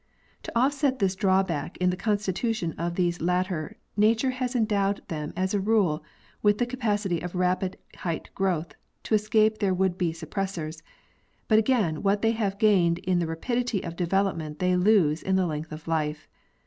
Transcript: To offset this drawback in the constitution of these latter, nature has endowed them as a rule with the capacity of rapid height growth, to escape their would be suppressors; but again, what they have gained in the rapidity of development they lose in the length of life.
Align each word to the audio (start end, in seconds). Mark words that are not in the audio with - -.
To 0.41 0.57
offset 0.59 0.97
this 0.97 1.15
drawback 1.15 1.77
in 1.77 1.91
the 1.91 1.95
constitution 1.95 2.73
of 2.75 2.95
these 2.95 3.21
latter, 3.21 3.77
nature 3.95 4.31
has 4.31 4.55
endowed 4.55 5.07
them 5.09 5.31
as 5.37 5.53
a 5.53 5.59
rule 5.59 6.03
with 6.41 6.57
the 6.57 6.65
capacity 6.65 7.19
of 7.19 7.35
rapid 7.35 7.77
height 7.97 8.31
growth, 8.33 8.73
to 9.03 9.13
escape 9.13 9.59
their 9.59 9.75
would 9.75 9.99
be 9.99 10.11
suppressors; 10.11 10.81
but 11.47 11.59
again, 11.59 12.01
what 12.01 12.23
they 12.23 12.31
have 12.31 12.57
gained 12.57 12.97
in 12.97 13.19
the 13.19 13.27
rapidity 13.27 13.83
of 13.83 13.95
development 13.95 14.57
they 14.57 14.75
lose 14.75 15.21
in 15.21 15.35
the 15.35 15.45
length 15.45 15.71
of 15.71 15.87
life. 15.87 16.27